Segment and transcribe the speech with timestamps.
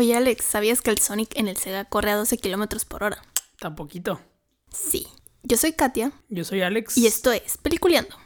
[0.00, 3.20] Oye, Alex, ¿sabías que el Sonic en el Sega corre a 12 kilómetros por hora?
[3.58, 4.18] Tan poquito.
[4.72, 5.06] Sí.
[5.42, 6.10] Yo soy Katia.
[6.30, 6.96] Yo soy Alex.
[6.96, 8.16] Y esto es Peliculeando.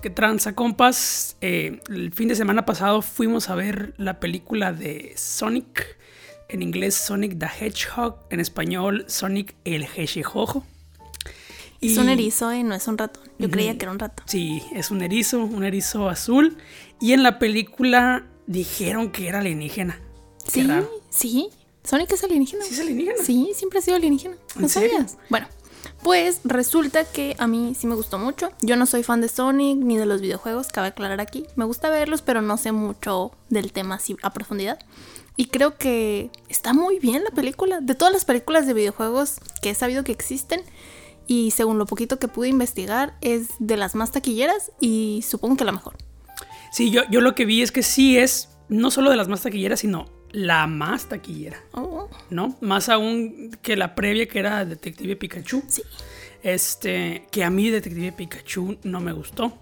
[0.00, 1.36] ¿Qué tranza, compas?
[1.40, 5.98] Eh, el fin de semana pasado fuimos a ver la película de Sonic.
[6.52, 8.16] En inglés, Sonic the Hedgehog.
[8.30, 10.64] En español, Sonic el Hedgehog.
[11.80, 12.64] Es un erizo, ¿eh?
[12.64, 13.22] No es un ratón.
[13.38, 14.26] Yo creía que era un ratón.
[14.28, 16.58] Sí, es un erizo, un erizo azul.
[17.00, 20.00] Y en la película dijeron que era alienígena.
[20.44, 20.68] Sí,
[21.08, 21.48] sí.
[21.84, 22.64] Sonic es alienígena.
[22.64, 23.24] Sí, es alienígena.
[23.24, 24.36] Sí, siempre ha sido alienígena.
[24.56, 25.16] ¿No sabías?
[25.30, 25.46] Bueno,
[26.02, 28.50] pues resulta que a mí sí me gustó mucho.
[28.60, 31.46] Yo no soy fan de Sonic ni de los videojuegos, cabe aclarar aquí.
[31.54, 34.80] Me gusta verlos, pero no sé mucho del tema así a profundidad.
[35.40, 37.80] Y creo que está muy bien la película.
[37.80, 40.60] De todas las películas de videojuegos que he sabido que existen,
[41.26, 45.64] y según lo poquito que pude investigar, es de las más taquilleras y supongo que
[45.64, 45.96] la mejor.
[46.72, 49.40] Sí, yo, yo lo que vi es que sí es no solo de las más
[49.40, 51.64] taquilleras, sino la más taquillera.
[51.72, 52.10] Oh.
[52.28, 52.58] ¿No?
[52.60, 55.62] Más aún que la previa que era Detective Pikachu.
[55.68, 55.82] Sí.
[56.42, 59.58] Este, que a mí Detective Pikachu no me gustó.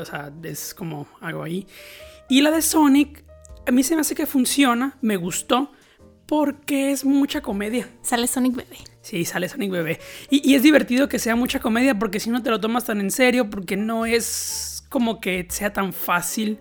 [0.00, 1.64] O sea, es como algo ahí.
[2.28, 3.29] Y la de Sonic,
[3.66, 5.72] a mí se me hace que funciona, me gustó,
[6.26, 7.88] porque es mucha comedia.
[8.02, 8.76] Sale Sonic Bebé.
[9.02, 10.00] Sí, sale Sonic Bebé.
[10.30, 13.00] Y, y es divertido que sea mucha comedia, porque si no te lo tomas tan
[13.00, 16.58] en serio, porque no es como que sea tan fácil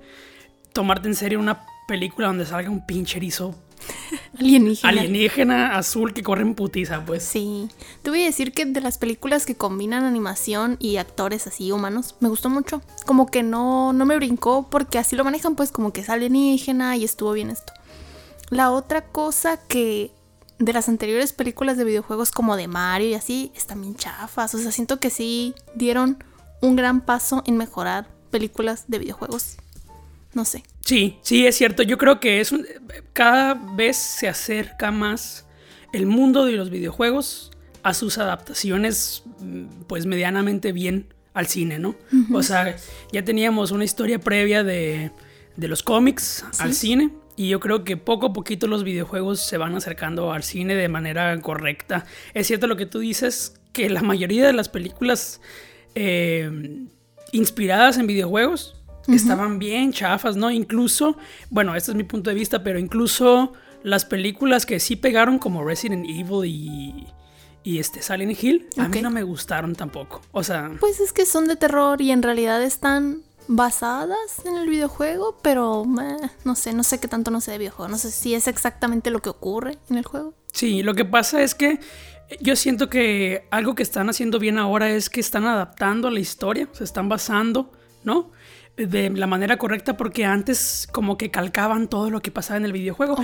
[0.74, 3.56] tomarte en serio una película donde salga un pinche erizo
[4.40, 4.90] alienígena.
[4.90, 7.24] Alienígena azul que corre en putiza, pues.
[7.24, 7.70] Sí.
[8.02, 12.16] Te voy a decir que de las películas que combinan animación y actores así humanos,
[12.20, 12.82] me gustó mucho.
[13.06, 16.98] Como que no, no me brincó porque así lo manejan, pues como que es alienígena
[16.98, 17.74] y estuvo bien esto.
[18.50, 20.12] La otra cosa que
[20.58, 24.54] de las anteriores películas de videojuegos como de Mario y así, están bien chafas.
[24.56, 26.24] O sea, siento que sí dieron
[26.62, 29.58] un gran paso en mejorar películas de videojuegos
[30.34, 30.64] no sé.
[30.82, 31.84] Sí, sí, es cierto.
[31.84, 32.54] Yo creo que es
[33.14, 35.46] cada vez se acerca más
[35.94, 37.52] el mundo de los videojuegos
[37.84, 41.96] a sus adaptaciones, mm, pues medianamente bien al cine, ¿no?
[42.34, 42.76] O sea,
[43.12, 45.12] ya teníamos una historia previa de,
[45.58, 47.12] los cómics al cine.
[47.36, 50.90] Y yo creo que poco a poquito los videojuegos se van acercando al cine de
[50.90, 52.06] manera correcta.
[52.34, 55.40] Es cierto lo que tú dices, que la mayoría de las películas
[55.96, 56.86] eh,
[57.32, 60.52] inspiradas en videojuegos estaban bien chafas, ¿no?
[60.52, 61.18] Incluso,
[61.50, 65.64] bueno, este es mi punto de vista, pero incluso las películas que sí pegaron como
[65.64, 67.08] Resident Evil y,
[67.64, 70.22] y este Silent Hill, a mí no me gustaron tampoco.
[70.32, 70.72] O sea...
[70.80, 75.84] Pues es que son de terror y en realidad están basadas en el videojuego, pero
[76.44, 79.10] no sé, no sé qué tanto no sé de videojuego, no sé si es exactamente
[79.10, 80.36] lo que ocurre en el juego.
[80.54, 81.80] Sí, lo que pasa es que
[82.42, 86.20] yo siento que algo que están haciendo bien ahora es que están adaptando a la
[86.20, 87.72] historia, se están basando,
[88.04, 88.32] ¿no?
[88.88, 92.74] De la manera correcta porque antes como que calcaban todo lo que pasaba en el
[92.74, 93.18] videojuego.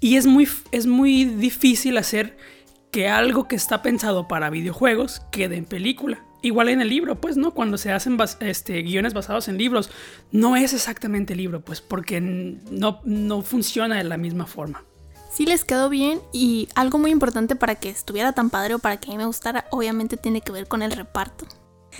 [0.00, 2.36] Y es muy, es muy difícil hacer
[2.90, 6.24] que algo que está pensado para videojuegos quede en película.
[6.42, 7.52] Igual en el libro, pues, ¿no?
[7.52, 9.90] Cuando se hacen este, guiones basados en libros,
[10.30, 14.84] no es exactamente el libro, pues, porque no, no funciona de la misma forma.
[15.32, 18.98] Sí les quedó bien y algo muy importante para que estuviera tan padre o para
[18.98, 21.46] que a mí me gustara, obviamente tiene que ver con el reparto.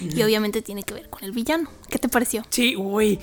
[0.01, 1.71] Y obviamente tiene que ver con el villano.
[1.89, 2.43] ¿Qué te pareció?
[2.51, 3.19] Sí, güey.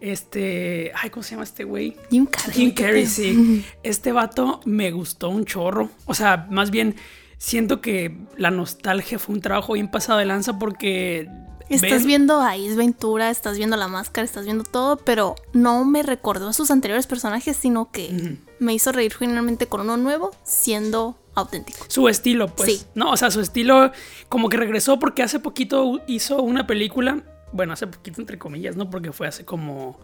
[0.00, 0.92] Este.
[0.94, 1.96] Ay, ¿cómo se llama este güey?
[2.10, 2.54] Jim Carrey.
[2.54, 3.64] Jim Carrey, sí.
[3.82, 5.90] Este vato me gustó un chorro.
[6.06, 6.96] O sea, más bien
[7.38, 11.28] siento que la nostalgia fue un trabajo bien pasado de lanza porque.
[11.68, 16.02] Estás viendo a Ace Ventura, estás viendo la máscara, estás viendo todo, pero no me
[16.02, 21.18] recordó a sus anteriores personajes, sino que me hizo reír finalmente con uno nuevo, siendo
[21.38, 21.84] auténtico.
[21.88, 22.78] Su estilo, pues.
[22.78, 22.86] Sí.
[22.94, 23.92] No, o sea, su estilo
[24.28, 27.22] como que regresó porque hace poquito hizo una película,
[27.52, 28.90] bueno, hace poquito entre comillas, ¿no?
[28.90, 29.98] Porque fue hace como,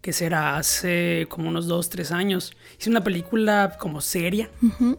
[0.00, 0.56] ¿qué será?
[0.56, 2.56] Hace como unos dos, tres años.
[2.78, 4.50] Hizo una película como seria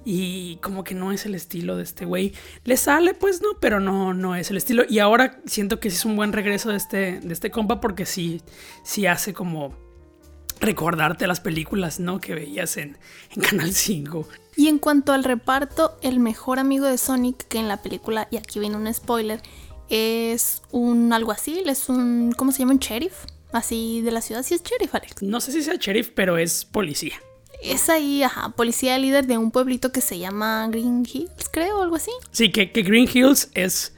[0.05, 2.33] y como que no es el estilo de este güey.
[2.63, 3.59] Le sale, pues, ¿no?
[3.59, 4.83] Pero no, no es el estilo.
[4.87, 8.41] Y ahora siento que es un buen regreso de este, de este compa porque sí,
[8.83, 9.90] sí hace como
[10.61, 12.21] recordarte las películas, ¿no?
[12.21, 12.97] Que veías en,
[13.35, 14.27] en Canal 5.
[14.55, 18.37] Y en cuanto al reparto, el mejor amigo de Sonic, que en la película, y
[18.37, 19.41] aquí viene un spoiler,
[19.89, 22.73] es un alguacil, es un, ¿cómo se llama?
[22.73, 25.21] Un sheriff, así de la ciudad, sí es sheriff, Alex.
[25.21, 27.15] No sé si sea sheriff, pero es policía.
[27.61, 31.81] Es ahí, ajá, policía líder de un pueblito que se llama Green Hills, creo, o
[31.83, 32.11] algo así.
[32.31, 33.93] Sí, que, que Green Hills es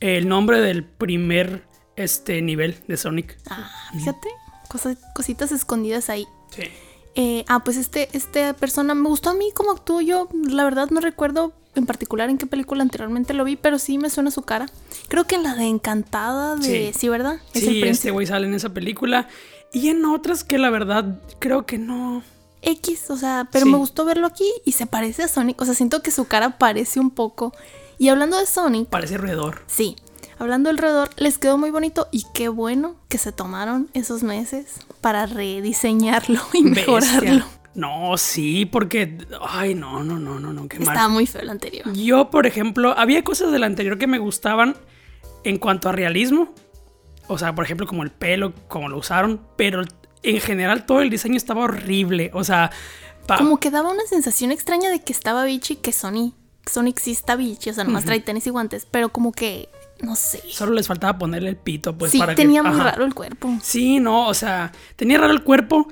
[0.00, 1.64] el nombre del primer
[1.96, 3.38] este, nivel de Sonic.
[3.48, 4.28] Ah, fíjate,
[5.14, 6.26] cositas escondidas ahí.
[6.50, 6.64] Sí.
[7.16, 10.28] Eh, ah, pues este, esta persona me gustó a mí como actuó yo.
[10.32, 14.10] La verdad no recuerdo en particular en qué película anteriormente lo vi, pero sí me
[14.10, 14.66] suena su cara.
[15.08, 16.92] Creo que en la de Encantada de...
[16.96, 17.40] Sí, ¿verdad?
[17.52, 19.28] sí, este güey sale en esa película.
[19.72, 22.22] Y en otras que la verdad creo que no...
[22.62, 25.60] X, o sea, pero me gustó verlo aquí y se parece a Sonic.
[25.60, 27.52] O sea, siento que su cara parece un poco.
[27.98, 28.88] Y hablando de Sonic...
[28.88, 29.62] Parece roedor.
[29.66, 29.96] Sí.
[30.38, 34.80] Hablando del roedor, les quedó muy bonito y qué bueno que se tomaron esos meses
[35.00, 37.44] para rediseñarlo y mejorarlo.
[37.74, 39.18] No, sí, porque.
[39.40, 40.88] Ay, no, no, no, no, no, qué mal.
[40.88, 41.92] Estaba muy feo el anterior.
[41.92, 44.76] Yo, por ejemplo, había cosas del anterior que me gustaban
[45.42, 46.52] en cuanto a realismo.
[47.26, 49.40] O sea, por ejemplo, como el pelo, como lo usaron.
[49.56, 49.82] Pero
[50.22, 52.30] en general todo el diseño estaba horrible.
[52.34, 52.70] O sea.
[53.38, 56.34] Como que daba una sensación extraña de que estaba bichi que Sony.
[56.70, 58.86] Sonic sí está bichi, o sea, nomás trae tenis y guantes.
[58.90, 59.68] Pero como que
[60.00, 60.42] no sé.
[60.48, 63.58] Solo les faltaba ponerle el pito, pues sí, tenía muy raro el cuerpo.
[63.62, 65.88] Sí, no, o sea, tenía raro el cuerpo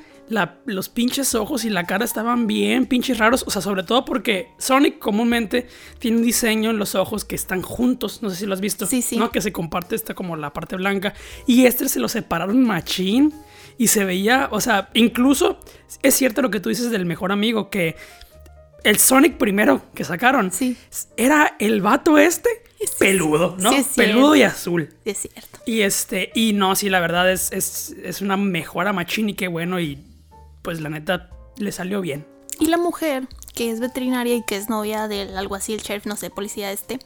[0.65, 3.45] los pinches ojos y la cara estaban bien pinches raros.
[3.47, 5.67] O sea, sobre todo porque Sonic comúnmente
[5.99, 8.23] tiene un diseño en los ojos que están juntos.
[8.23, 8.87] No sé si lo has visto.
[8.87, 9.17] Sí, sí.
[9.17, 9.31] ¿no?
[9.31, 11.15] Que se comparte esta como la parte blanca.
[11.47, 13.33] Y este se lo separaron machín.
[13.79, 15.59] Y se veía, o sea, incluso
[16.03, 17.97] es cierto lo que tú dices del mejor amigo, que
[18.85, 20.77] el Sonic primero que sacaron sí.
[21.17, 22.62] era el vato este
[22.99, 23.71] peludo, ¿no?
[23.97, 24.95] peludo y azul.
[25.05, 25.61] Es cierto.
[25.67, 29.49] Y este, y no, sí, la verdad es, es, es una mejora machín y qué
[29.49, 29.81] bueno.
[29.81, 29.99] Y
[30.63, 32.27] pues la neta le salió bien.
[32.59, 36.31] Y la mujer, que es veterinaria y que es novia del alguacil, sheriff, no sé,
[36.31, 36.99] policía este,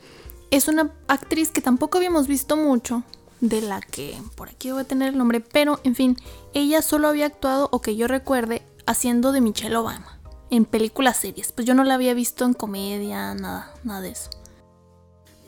[0.50, 3.04] es una actriz que tampoco habíamos visto mucho,
[3.40, 6.16] de la que por aquí voy a tener el nombre, pero en fin,
[6.54, 10.18] ella solo había actuado, o que yo recuerde, haciendo de Michelle Obama
[10.50, 11.52] en películas series.
[11.52, 14.30] Pues yo no la había visto en comedia, nada, nada de eso.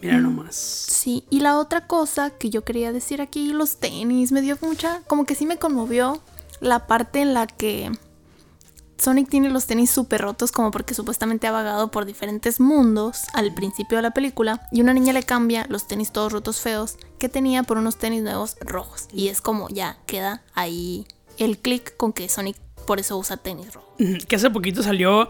[0.00, 0.54] Mira mm, nomás.
[0.54, 5.02] Sí, y la otra cosa que yo quería decir aquí, los tenis, me dio mucha,
[5.06, 6.20] como que sí me conmovió
[6.60, 7.90] la parte en la que
[8.98, 13.54] Sonic tiene los tenis súper rotos como porque supuestamente ha vagado por diferentes mundos al
[13.54, 17.28] principio de la película y una niña le cambia los tenis todos rotos feos que
[17.28, 21.06] tenía por unos tenis nuevos rojos y es como ya queda ahí
[21.38, 22.56] el clic con que Sonic
[22.88, 23.92] por eso usa tenis rojos.
[24.26, 25.28] Que hace poquito salió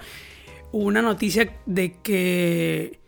[0.73, 3.01] una noticia de que,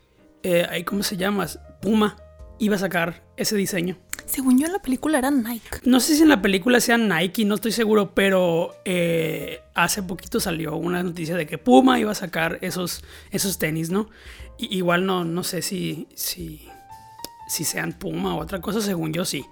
[0.42, 1.46] eh, ¿cómo se llama?
[1.80, 2.16] Puma
[2.58, 3.96] iba a sacar ese diseño.
[4.26, 5.80] Según yo en la película era Nike.
[5.84, 10.38] No sé si en la película sea Nike, no estoy seguro, pero eh, hace poquito
[10.38, 13.02] salió una noticia de que Puma iba a sacar esos,
[13.32, 14.08] esos tenis, ¿no?
[14.58, 16.68] igual no, no sé si, si,
[17.48, 19.44] si sean Puma o otra cosa, según yo sí.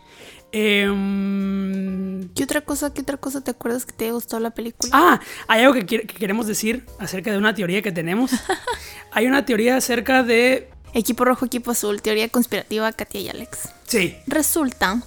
[0.53, 4.91] Em, ¿Qué otra cosa, qué otra cosa te acuerdas que te haya gustado la película?
[4.95, 8.33] Ah, hay algo que, que queremos decir acerca de una teoría que tenemos.
[9.13, 13.71] hay una teoría acerca de Equipo rojo, equipo azul, teoría conspirativa, Katia y Alex.
[13.87, 14.17] Sí.
[14.27, 15.03] Resulta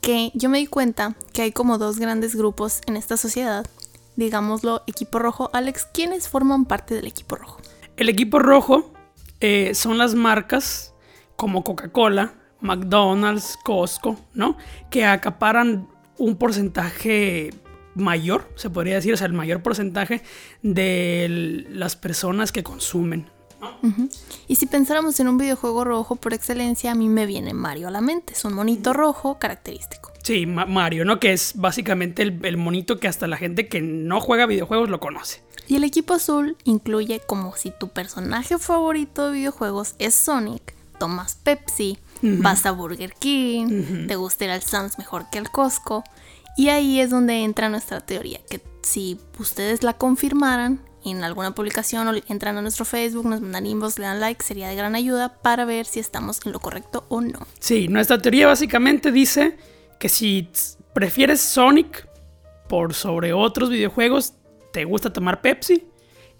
[0.00, 3.66] que yo me di cuenta que hay como dos grandes grupos en esta sociedad.
[4.16, 5.50] Digámoslo, equipo rojo.
[5.52, 7.60] Alex, ¿quiénes forman parte del equipo rojo?
[7.96, 8.92] El equipo rojo
[9.40, 10.94] eh, son las marcas
[11.36, 14.56] como Coca-Cola, McDonald's, Costco, ¿no?
[14.90, 17.52] Que acaparan un porcentaje
[17.94, 20.22] mayor, se podría decir, o sea, el mayor porcentaje
[20.62, 23.30] de las personas que consumen
[24.48, 27.90] y si pensáramos en un videojuego rojo por excelencia, a mí me viene Mario a
[27.90, 28.32] la mente.
[28.32, 30.12] Es un monito rojo característico.
[30.22, 31.20] Sí, Mario, ¿no?
[31.20, 35.42] Que es básicamente el, monito que hasta la gente que no juega videojuegos lo conoce.
[35.68, 41.36] Y el equipo azul incluye como si tu personaje favorito de videojuegos es Sonic, tomas
[41.36, 46.02] Pepsi, vas a Burger King, te gusta ir al Sam's mejor que al Costco.
[46.56, 52.08] Y ahí es donde entra nuestra teoría, que si ustedes la confirmaran, en alguna publicación
[52.08, 55.34] o entran a nuestro Facebook, nos mandan inbox, le dan like, sería de gran ayuda
[55.40, 57.46] para ver si estamos en lo correcto o no.
[57.60, 59.56] Sí, nuestra teoría básicamente dice
[59.98, 60.48] que si
[60.92, 62.08] prefieres Sonic
[62.68, 64.34] por sobre otros videojuegos,
[64.72, 65.86] te gusta tomar Pepsi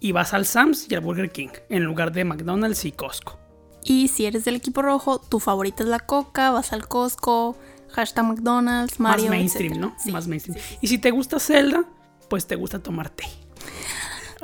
[0.00, 3.38] y vas al Sam's y al Burger King en lugar de McDonald's y Costco.
[3.84, 7.56] Y si eres del equipo rojo, tu favorita es la Coca, vas al Costco,
[7.90, 9.26] hashtag McDonald's, Mario.
[9.26, 9.94] Más mainstream, ¿no?
[10.06, 10.58] Más mainstream.
[10.80, 11.84] Y si te gusta Zelda,
[12.28, 13.24] pues te gusta tomar té.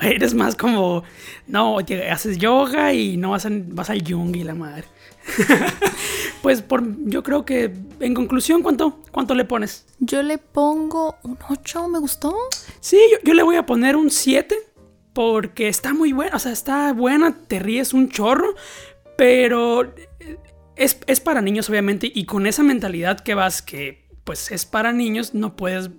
[0.10, 1.04] Eres más como,
[1.46, 1.78] no,
[2.10, 4.84] haces yoga y no vas, vas al yung y la madre.
[6.42, 9.86] pues por, yo creo que en conclusión, ¿cuánto, ¿cuánto le pones?
[10.00, 12.34] Yo le pongo un 8, ¿me gustó?
[12.80, 14.56] Sí, yo, le voy a poner un 7
[15.12, 18.54] porque está muy buena, o sea, está buena, te ríes un chorro,
[19.16, 19.94] pero
[20.74, 24.92] es, es para niños obviamente y con esa mentalidad que vas que pues es para
[24.92, 25.90] niños, no puedes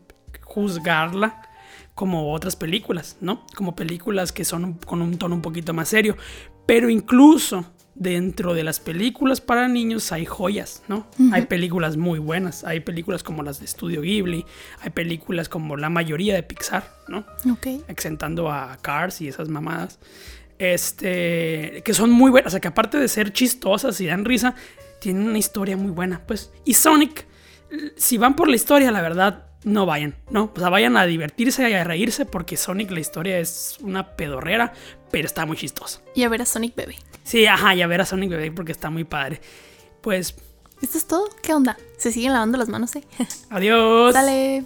[0.42, 1.53] juzgarla
[1.96, 3.46] como otras películas, ¿no?
[3.56, 6.18] Como películas que son con un tono un poquito más serio.
[6.66, 11.08] Pero incluso dentro de las películas para niños hay joyas, ¿no?
[11.32, 14.46] Hay películas muy buenas, hay películas como las de Studio Ghibli,
[14.82, 17.26] hay películas como la mayoría de Pixar, ¿no?
[17.52, 17.68] Ok.
[17.88, 20.00] Exentando a Cars y esas mamadas.
[20.58, 24.56] Este, que son muy buenas, o sea, que aparte de ser chistosas y dan risa,
[25.00, 26.52] tienen una historia muy buena, pues.
[26.66, 27.28] Y Sonic,
[27.98, 30.52] si van por la historia, la verdad, no vayan, ¿no?
[30.56, 34.74] O sea, vayan a divertirse y a reírse porque Sonic, la historia es una pedorrera,
[35.12, 36.02] pero está muy chistosa.
[36.16, 36.96] Y a ver a Sonic Bebé.
[37.24, 39.42] Sí, ajá, y a ver a Sonic Bebé porque está muy padre.
[40.02, 40.36] Pues...
[40.82, 41.30] ¿Esto es todo?
[41.42, 41.78] ¿Qué onda?
[41.98, 43.04] ¿Se siguen lavando las manos, eh?
[43.50, 44.14] Adiós.
[44.14, 44.64] Dale.